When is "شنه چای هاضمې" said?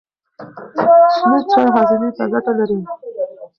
1.15-2.09